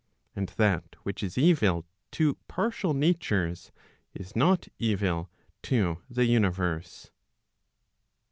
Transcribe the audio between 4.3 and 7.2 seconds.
not evil to the universe.